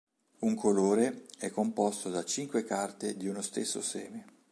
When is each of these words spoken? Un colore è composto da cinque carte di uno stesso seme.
Un 0.39 0.55
colore 0.55 1.27
è 1.37 1.51
composto 1.51 2.09
da 2.09 2.25
cinque 2.25 2.63
carte 2.63 3.15
di 3.15 3.27
uno 3.27 3.43
stesso 3.43 3.83
seme. 3.83 4.25